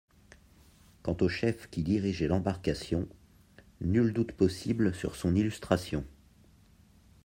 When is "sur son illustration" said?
4.95-6.03